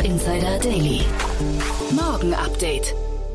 [0.00, 1.00] Startup Insider Daily.
[1.90, 2.94] Morgen Update.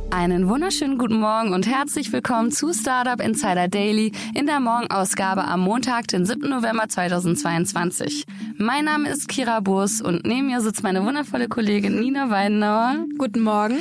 [0.09, 5.59] Einen wunderschönen guten Morgen und herzlich willkommen zu Startup Insider Daily in der Morgenausgabe am
[5.61, 6.49] Montag, den 7.
[6.49, 8.25] November 2022.
[8.57, 12.95] Mein Name ist Kira Burs und neben mir sitzt meine wundervolle Kollegin Nina Weidenauer.
[13.19, 13.77] Guten Morgen.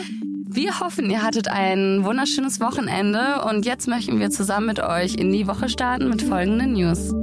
[0.47, 5.33] Wir hoffen, ihr hattet ein wunderschönes Wochenende und jetzt möchten wir zusammen mit euch in
[5.33, 7.14] die Woche starten mit folgenden News.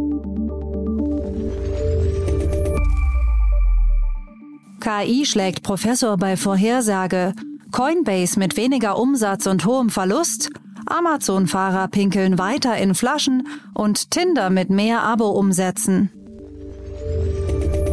[4.92, 7.34] KI schlägt Professor bei Vorhersage.
[7.72, 10.50] Coinbase mit weniger Umsatz und hohem Verlust.
[10.86, 16.12] Amazon-Fahrer pinkeln weiter in Flaschen und Tinder mit mehr Abo-Umsätzen.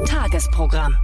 [0.07, 0.97] Tagesprogramm.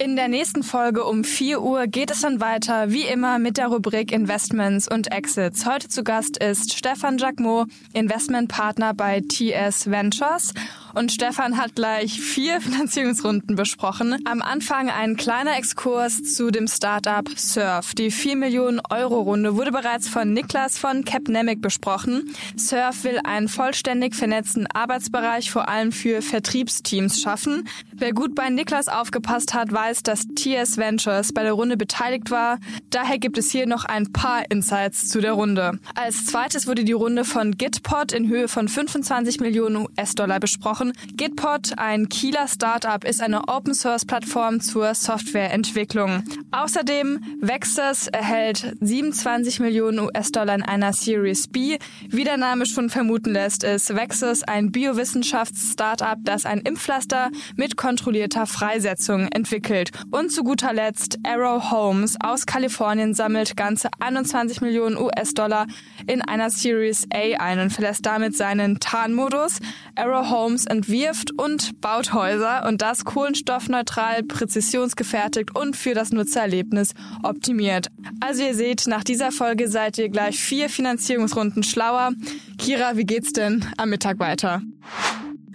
[0.00, 3.66] In der nächsten Folge um 4 Uhr geht es dann weiter, wie immer, mit der
[3.66, 5.66] Rubrik Investments und Exits.
[5.66, 10.54] Heute zu Gast ist Stefan Jacquemot, Investmentpartner bei TS Ventures.
[10.94, 14.16] Und Stefan hat gleich vier Finanzierungsrunden besprochen.
[14.24, 17.94] Am Anfang ein kleiner Exkurs zu dem Startup Surf.
[17.94, 22.34] Die 4 Millionen Euro Runde wurde bereits von Niklas von Capnemic besprochen.
[22.56, 27.68] Surf will einen vollständig vernetzten Arbeitsbereich vor allem für Vertriebsteams schaffen.
[27.94, 32.58] Wer gut bei Niklas aufgepasst hat, weiß, dass TS Ventures bei der Runde beteiligt war.
[32.90, 35.78] Daher gibt es hier noch ein paar Insights zu der Runde.
[35.94, 40.77] Als zweites wurde die Runde von Gitpod in Höhe von 25 Millionen US-Dollar besprochen.
[41.16, 46.22] Gitpod, ein Kieler Startup, ist eine Open-Source-Plattform zur Softwareentwicklung.
[46.52, 51.78] Außerdem Vexus erhält 27 Millionen US-Dollar in einer Series B.
[52.08, 58.46] Wie der Name schon vermuten lässt, ist Vexus ein Biowissenschafts-Startup, das ein Impfpflaster mit kontrollierter
[58.46, 59.90] Freisetzung entwickelt.
[60.10, 65.66] Und zu guter Letzt Arrow Homes aus Kalifornien sammelt ganze 21 Millionen US-Dollar
[66.06, 69.58] in einer Series A ein und verlässt damit seinen Tarnmodus.
[69.96, 77.88] Arrow Homes entwirft und baut Häuser und das kohlenstoffneutral, präzisionsgefertigt und für das Nutzererlebnis optimiert.
[78.20, 82.12] Also ihr seht, nach dieser Folge seid ihr gleich vier Finanzierungsrunden schlauer.
[82.58, 84.62] Kira, wie geht's denn am Mittag weiter?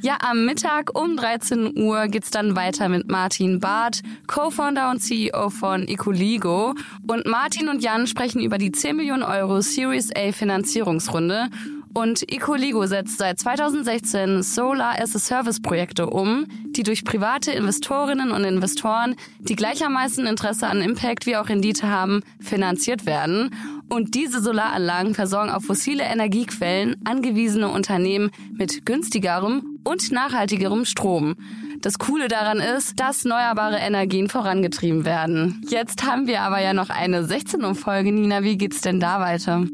[0.04, 5.50] Ja, am Mittag um 13 Uhr geht's dann weiter mit Martin Barth, Co-Founder und CEO
[5.50, 6.76] von Ecoligo.
[7.08, 11.48] Und Martin und Jan sprechen über die 10 Millionen Euro Series A Finanzierungsrunde.
[11.94, 18.32] Und Ecoligo setzt seit 2016 Solar as a Service Projekte um, die durch private Investorinnen
[18.32, 23.52] und Investoren, die gleichermaßen Interesse an Impact wie auch Rendite haben, finanziert werden.
[23.90, 31.36] Und diese Solaranlagen versorgen auf fossile Energiequellen angewiesene Unternehmen mit günstigerem und nachhaltigerem Strom.
[31.82, 35.62] Das Coole daran ist, dass erneuerbare Energien vorangetrieben werden.
[35.70, 38.12] Jetzt haben wir aber ja noch eine 16 Uhr Folge.
[38.12, 39.66] Nina, wie geht's denn da weiter?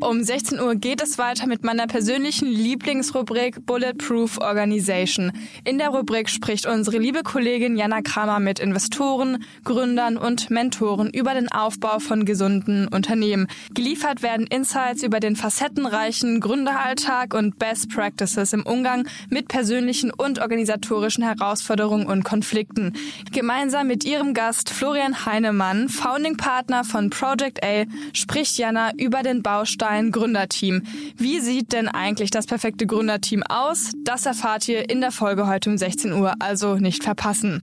[0.00, 5.32] Um 16 Uhr geht es weiter mit meiner persönlichen Lieblingsrubrik Bulletproof Organization.
[5.64, 11.34] In der Rubrik spricht unsere liebe Kollegin Jana Kramer mit Investoren, Gründern und Mentoren über
[11.34, 13.48] den Aufbau von gesunden Unternehmen.
[13.74, 20.38] Geliefert werden Insights über den facettenreichen Gründeralltag und Best Practices im Umgang mit persönlichen und
[20.38, 22.92] organisatorischen Herausforderungen und Konflikten.
[23.32, 29.42] Gemeinsam mit ihrem Gast Florian Heinemann, Founding Partner von Project A, spricht Jana über den
[29.42, 30.82] Baustein ein Gründerteam.
[31.16, 33.92] Wie sieht denn eigentlich das perfekte Gründerteam aus?
[34.04, 37.62] Das erfahrt ihr in der Folge heute um 16 Uhr, also nicht verpassen.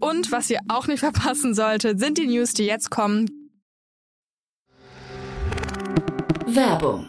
[0.00, 3.50] Und was ihr auch nicht verpassen solltet, sind die News, die jetzt kommen.
[6.46, 7.08] Werbung.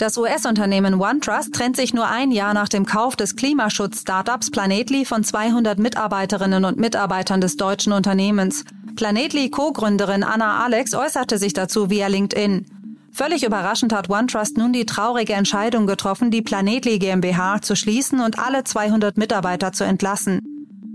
[0.00, 5.24] Das US-Unternehmen OneTrust trennt sich nur ein Jahr nach dem Kauf des Klimaschutz-Startups Planetly von
[5.24, 8.64] 200 Mitarbeiterinnen und Mitarbeitern des deutschen Unternehmens.
[8.96, 12.64] Planetly Co-Gründerin Anna Alex äußerte sich dazu via LinkedIn.
[13.12, 18.38] Völlig überraschend hat OneTrust nun die traurige Entscheidung getroffen, die Planetly GmbH zu schließen und
[18.38, 20.40] alle 200 Mitarbeiter zu entlassen.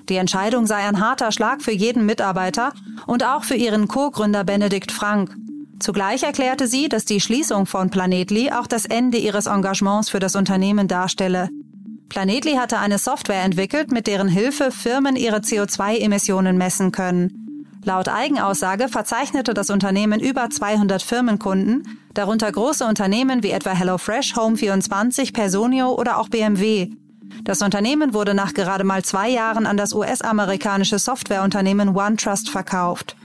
[0.10, 2.74] Die Entscheidung sei ein harter Schlag für jeden Mitarbeiter
[3.06, 5.38] und auch für ihren Co-Gründer Benedikt Frank.
[5.80, 10.36] Zugleich erklärte sie, dass die Schließung von Planetly auch das Ende ihres Engagements für das
[10.36, 11.50] Unternehmen darstelle.
[12.10, 17.46] Planetly hatte eine Software entwickelt, mit deren Hilfe Firmen ihre CO2-Emissionen messen können.
[17.84, 25.34] Laut Eigenaussage verzeichnete das Unternehmen über 200 Firmenkunden, darunter große Unternehmen wie etwa HelloFresh, Home24,
[25.34, 26.90] Personio oder auch BMW.
[27.44, 33.16] Das Unternehmen wurde nach gerade mal zwei Jahren an das US-amerikanische Softwareunternehmen OneTrust verkauft.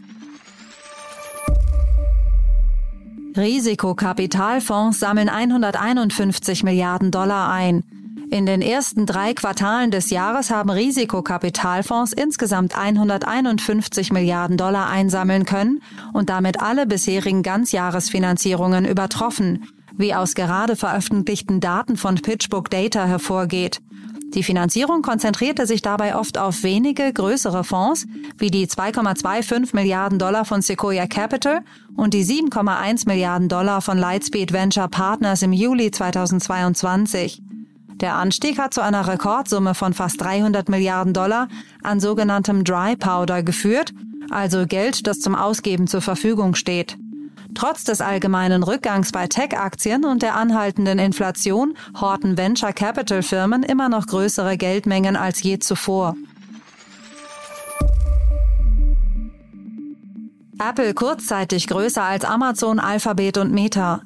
[3.41, 7.83] Risikokapitalfonds sammeln 151 Milliarden Dollar ein.
[8.31, 15.83] In den ersten drei Quartalen des Jahres haben Risikokapitalfonds insgesamt 151 Milliarden Dollar einsammeln können
[16.13, 19.67] und damit alle bisherigen Ganzjahresfinanzierungen übertroffen,
[19.97, 23.81] wie aus gerade veröffentlichten Daten von PitchBook Data hervorgeht.
[24.35, 28.07] Die Finanzierung konzentrierte sich dabei oft auf wenige größere Fonds,
[28.39, 31.63] wie die 2,25 Milliarden Dollar von Sequoia Capital
[31.97, 37.43] und die 7,1 Milliarden Dollar von Lightspeed Venture Partners im Juli 2022.
[38.01, 41.49] Der Anstieg hat zu einer Rekordsumme von fast 300 Milliarden Dollar
[41.83, 43.93] an sogenanntem Dry Powder geführt,
[44.31, 46.97] also Geld, das zum Ausgeben zur Verfügung steht.
[47.55, 53.89] Trotz des allgemeinen Rückgangs bei Tech-Aktien und der anhaltenden Inflation horten Venture Capital Firmen immer
[53.89, 56.17] noch größere Geldmengen als je zuvor.
[60.59, 64.03] Apple kurzzeitig größer als Amazon, Alphabet und Meta.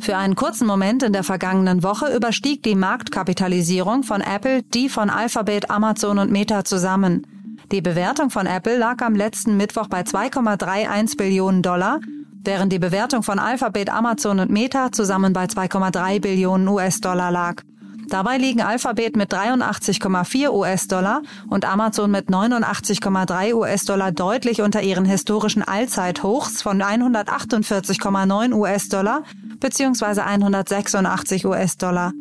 [0.00, 5.10] Für einen kurzen Moment in der vergangenen Woche überstieg die Marktkapitalisierung von Apple die von
[5.10, 7.26] Alphabet, Amazon und Meta zusammen.
[7.70, 12.00] Die Bewertung von Apple lag am letzten Mittwoch bei 2,31 Billionen Dollar
[12.44, 17.62] während die Bewertung von Alphabet, Amazon und Meta zusammen bei 2,3 Billionen US-Dollar lag.
[18.08, 25.62] Dabei liegen Alphabet mit 83,4 US-Dollar und Amazon mit 89,3 US-Dollar deutlich unter ihren historischen
[25.62, 29.22] Allzeithochs von 148,9 US-Dollar
[29.60, 30.20] bzw.
[30.20, 32.12] 186 US-Dollar.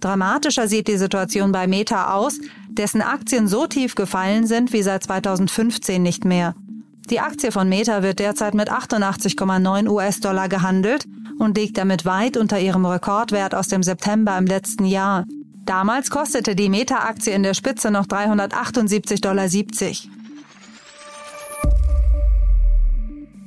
[0.00, 5.04] Dramatischer sieht die Situation bei Meta aus, dessen Aktien so tief gefallen sind wie seit
[5.04, 6.54] 2015 nicht mehr.
[7.10, 11.06] Die Aktie von Meta wird derzeit mit 88,9 US-Dollar gehandelt
[11.38, 15.24] und liegt damit weit unter ihrem Rekordwert aus dem September im letzten Jahr.
[15.64, 19.48] Damals kostete die Meta-Aktie in der Spitze noch 378,70 Dollar.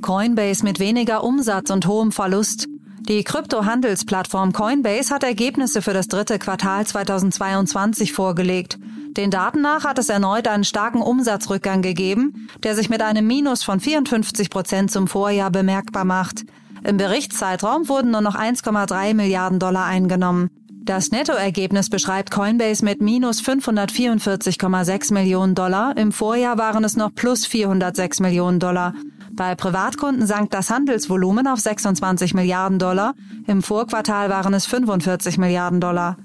[0.01, 2.67] Coinbase mit weniger Umsatz und hohem Verlust.
[3.07, 8.79] Die Kryptohandelsplattform Coinbase hat Ergebnisse für das dritte Quartal 2022 vorgelegt.
[9.17, 13.61] Den Daten nach hat es erneut einen starken Umsatzrückgang gegeben, der sich mit einem Minus
[13.61, 16.45] von 54 Prozent zum Vorjahr bemerkbar macht.
[16.83, 20.49] Im Berichtszeitraum wurden nur noch 1,3 Milliarden Dollar eingenommen.
[20.83, 25.95] Das Nettoergebnis beschreibt Coinbase mit minus 544,6 Millionen Dollar.
[25.95, 28.95] Im Vorjahr waren es noch plus 406 Millionen Dollar.
[29.33, 33.13] Bei Privatkunden sank das Handelsvolumen auf 26 Milliarden Dollar.
[33.45, 36.17] Im Vorquartal waren es 45 Milliarden Dollar.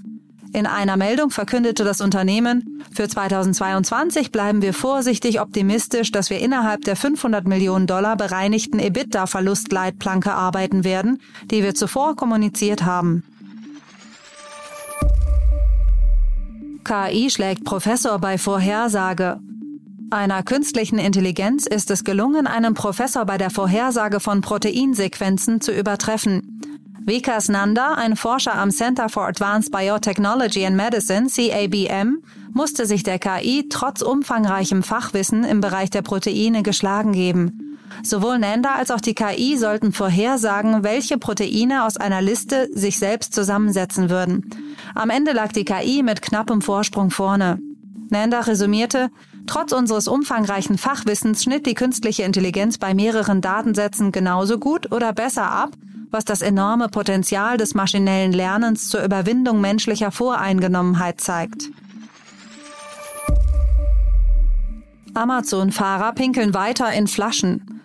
[0.56, 6.80] In einer Meldung verkündete das Unternehmen, für 2022 bleiben wir vorsichtig optimistisch, dass wir innerhalb
[6.80, 11.20] der 500 Millionen Dollar bereinigten EBITDA-Verlustleitplanke arbeiten werden,
[11.50, 13.22] die wir zuvor kommuniziert haben.
[16.84, 19.38] KI schlägt Professor bei Vorhersage.
[20.10, 26.75] Einer künstlichen Intelligenz ist es gelungen, einen Professor bei der Vorhersage von Proteinsequenzen zu übertreffen.
[27.06, 32.20] Vikas Nanda, ein Forscher am Center for Advanced Biotechnology and Medicine, CABM,
[32.52, 37.78] musste sich der KI trotz umfangreichem Fachwissen im Bereich der Proteine geschlagen geben.
[38.02, 43.34] Sowohl Nanda als auch die KI sollten vorhersagen, welche Proteine aus einer Liste sich selbst
[43.34, 44.50] zusammensetzen würden.
[44.96, 47.60] Am Ende lag die KI mit knappem Vorsprung vorne.
[48.10, 49.10] Nanda resümierte,
[49.46, 55.48] Trotz unseres umfangreichen Fachwissens schnitt die künstliche Intelligenz bei mehreren Datensätzen genauso gut oder besser
[55.48, 55.70] ab
[56.10, 61.70] was das enorme Potenzial des maschinellen Lernens zur Überwindung menschlicher Voreingenommenheit zeigt.
[65.14, 67.80] Amazon-Fahrer pinkeln weiter in Flaschen.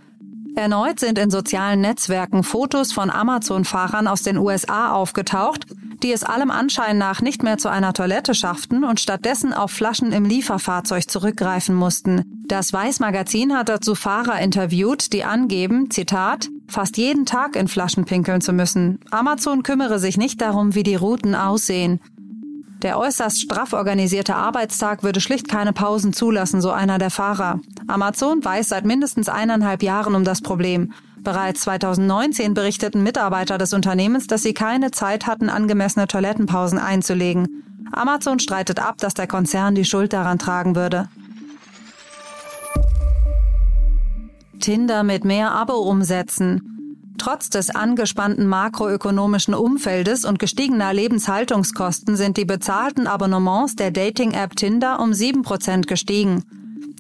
[0.55, 5.65] Erneut sind in sozialen Netzwerken Fotos von Amazon-Fahrern aus den USA aufgetaucht,
[6.03, 10.11] die es allem Anschein nach nicht mehr zu einer Toilette schafften und stattdessen auf Flaschen
[10.11, 12.43] im Lieferfahrzeug zurückgreifen mussten.
[12.47, 18.41] Das Weiß-Magazin hat dazu Fahrer interviewt, die angeben, Zitat, fast jeden Tag in Flaschen pinkeln
[18.41, 18.99] zu müssen.
[19.11, 21.99] Amazon kümmere sich nicht darum, wie die Routen aussehen.
[22.81, 27.59] Der äußerst straff organisierte Arbeitstag würde schlicht keine Pausen zulassen, so einer der Fahrer.
[27.87, 30.91] Amazon weiß seit mindestens eineinhalb Jahren um das Problem.
[31.19, 37.63] Bereits 2019 berichteten Mitarbeiter des Unternehmens, dass sie keine Zeit hatten, angemessene Toilettenpausen einzulegen.
[37.91, 41.07] Amazon streitet ab, dass der Konzern die Schuld daran tragen würde.
[44.61, 46.71] Tinder mit mehr Abo-Umsätzen.
[47.17, 54.99] Trotz des angespannten makroökonomischen Umfeldes und gestiegener Lebenshaltungskosten sind die bezahlten Abonnements der Dating-App Tinder
[54.99, 56.43] um 7% gestiegen.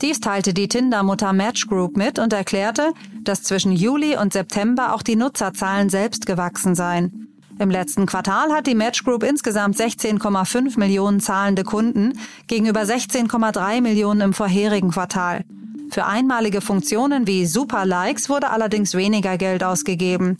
[0.01, 2.91] Dies teilte die Tinder-Mutter Match Group mit und erklärte,
[3.23, 7.27] dass zwischen Juli und September auch die Nutzerzahlen selbst gewachsen seien.
[7.59, 12.13] Im letzten Quartal hat die Match Group insgesamt 16,5 Millionen zahlende Kunden
[12.47, 15.45] gegenüber 16,3 Millionen im vorherigen Quartal.
[15.91, 20.37] Für einmalige Funktionen wie Super Likes wurde allerdings weniger Geld ausgegeben.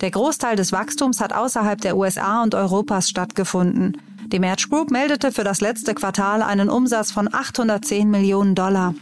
[0.00, 4.00] Der Großteil des Wachstums hat außerhalb der USA und Europas stattgefunden.
[4.26, 8.94] Die Match Group meldete für das letzte Quartal einen Umsatz von 810 Millionen Dollar.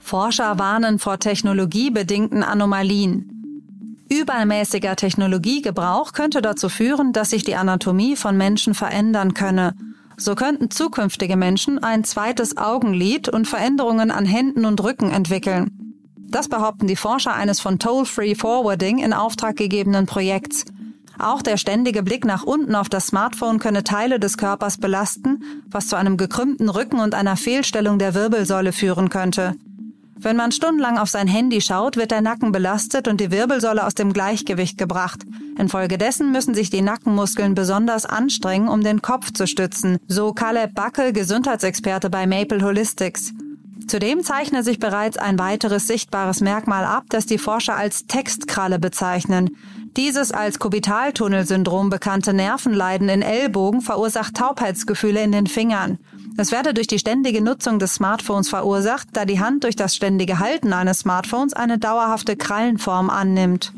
[0.00, 3.30] Forscher warnen vor technologiebedingten Anomalien.
[4.10, 9.74] Übermäßiger Technologiegebrauch könnte dazu führen, dass sich die Anatomie von Menschen verändern könne
[10.16, 15.70] so könnten zukünftige Menschen ein zweites Augenlid und Veränderungen an Händen und Rücken entwickeln.
[16.16, 20.64] Das behaupten die Forscher eines von Toll-Free Forwarding in Auftrag gegebenen Projekts.
[21.18, 25.86] Auch der ständige Blick nach unten auf das Smartphone könne Teile des Körpers belasten, was
[25.86, 29.54] zu einem gekrümmten Rücken und einer Fehlstellung der Wirbelsäule führen könnte.
[30.16, 33.94] Wenn man stundenlang auf sein Handy schaut, wird der Nacken belastet und die Wirbelsäule aus
[33.94, 35.24] dem Gleichgewicht gebracht.
[35.58, 41.12] Infolgedessen müssen sich die Nackenmuskeln besonders anstrengen, um den Kopf zu stützen, so Caleb Backe,
[41.12, 43.32] Gesundheitsexperte bei Maple Holistics.
[43.86, 49.56] Zudem zeichne sich bereits ein weiteres sichtbares Merkmal ab, das die Forscher als Textkralle bezeichnen.
[49.96, 55.98] Dieses als Kubitaltunnelsyndrom bekannte Nervenleiden in Ellbogen verursacht Taubheitsgefühle in den Fingern.
[56.36, 60.40] Es werde durch die ständige Nutzung des Smartphones verursacht, da die Hand durch das ständige
[60.40, 63.72] Halten eines Smartphones eine dauerhafte Krallenform annimmt.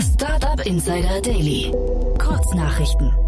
[0.00, 1.72] Startup Insider Daily.
[2.18, 3.27] Kurznachrichten.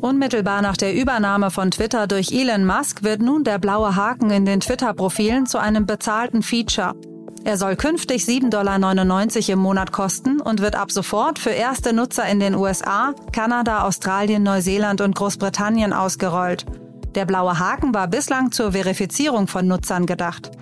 [0.00, 4.44] Unmittelbar nach der Übernahme von Twitter durch Elon Musk wird nun der blaue Haken in
[4.44, 6.94] den Twitter-Profilen zu einem bezahlten Feature.
[7.44, 12.26] Er soll künftig 7,99 Dollar im Monat kosten und wird ab sofort für erste Nutzer
[12.28, 16.64] in den USA, Kanada, Australien, Neuseeland und Großbritannien ausgerollt.
[17.16, 20.52] Der blaue Haken war bislang zur Verifizierung von Nutzern gedacht.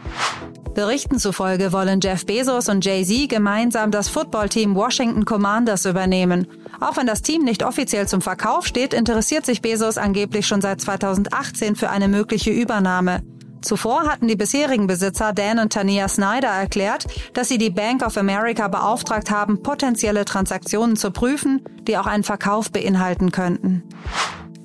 [0.76, 6.47] Berichten zufolge wollen Jeff Bezos und Jay-Z gemeinsam das Footballteam Washington Commanders übernehmen.
[6.80, 10.83] Auch wenn das Team nicht offiziell zum Verkauf steht, interessiert sich Bezos angeblich schon seit
[10.83, 13.23] 2018 für eine mögliche Übernahme.
[13.62, 18.18] Zuvor hatten die bisherigen Besitzer Dan und Tania Snyder erklärt, dass sie die Bank of
[18.18, 23.83] America beauftragt haben, potenzielle Transaktionen zu prüfen, die auch einen Verkauf beinhalten könnten.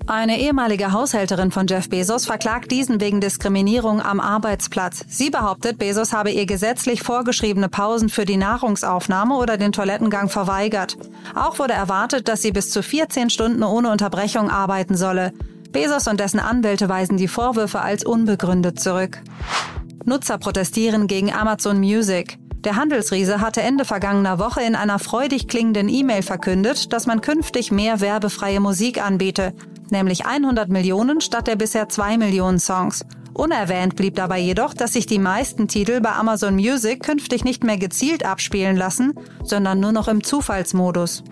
[0.08, 5.06] Eine ehemalige Haushälterin von Jeff Bezos verklagt diesen wegen Diskriminierung am Arbeitsplatz.
[5.08, 10.98] Sie behauptet, Bezos habe ihr gesetzlich vorgeschriebene Pausen für die Nahrungsaufnahme oder den Toilettengang verweigert.
[11.36, 15.34] Auch wurde erwartet, dass sie bis zu 14 Stunden ohne Unterbrechung arbeiten solle.
[15.72, 19.22] Bezos und dessen Anwälte weisen die Vorwürfe als unbegründet zurück.
[20.04, 22.38] Nutzer protestieren gegen Amazon Music.
[22.64, 27.72] Der Handelsriese hatte Ende vergangener Woche in einer freudig klingenden E-Mail verkündet, dass man künftig
[27.72, 29.54] mehr werbefreie Musik anbiete,
[29.92, 33.06] nämlich 100 Millionen statt der bisher 2 Millionen Songs.
[33.34, 37.78] Unerwähnt blieb dabei jedoch, dass sich die meisten Titel bei Amazon Music künftig nicht mehr
[37.78, 41.24] gezielt abspielen lassen, sondern nur noch im Zufallsmodus.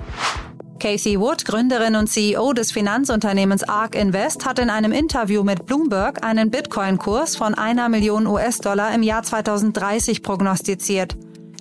[0.80, 6.24] Casey Wood, Gründerin und CEO des Finanzunternehmens ARK Invest, hat in einem Interview mit Bloomberg
[6.24, 11.18] einen Bitcoin-Kurs von einer Million US-Dollar im Jahr 2030 prognostiziert.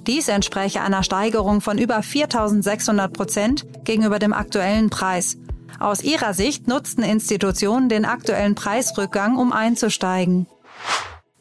[0.06, 5.36] Dies entspräche einer Steigerung von über 4600 Prozent gegenüber dem aktuellen Preis.
[5.78, 10.46] Aus ihrer Sicht nutzten Institutionen den aktuellen Preisrückgang, um einzusteigen.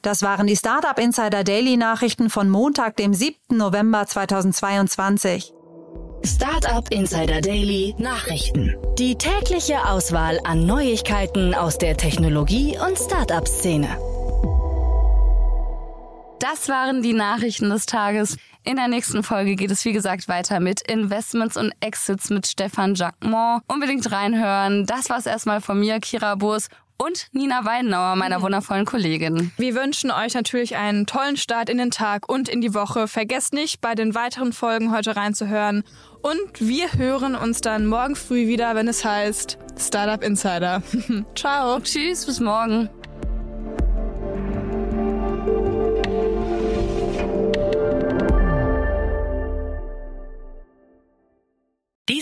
[0.02, 3.36] Das waren die Startup Insider Daily Nachrichten von Montag, dem 7.
[3.58, 5.54] November 2022.
[6.24, 8.76] Startup Insider Daily Nachrichten.
[8.98, 13.88] Die tägliche Auswahl an Neuigkeiten aus der Technologie- und Startup-Szene.
[16.40, 18.38] Das waren die Nachrichten des Tages.
[18.68, 22.96] In der nächsten Folge geht es wie gesagt weiter mit Investments und Exits mit Stefan
[22.96, 23.64] Jacquemont.
[23.66, 24.86] Unbedingt reinhören.
[24.86, 29.54] Das war's erstmal von mir, Kira Burs und Nina Weidenauer, meiner wundervollen Kollegin.
[29.56, 33.08] Wir wünschen euch natürlich einen tollen Start in den Tag und in die Woche.
[33.08, 35.86] Vergesst nicht, bei den weiteren Folgen heute reinzuhören.
[36.22, 40.84] Und wir hören uns dann morgen früh wieder, wenn es heißt Startup Insider.
[41.36, 41.80] Ciao.
[41.80, 42.90] Tschüss, bis morgen.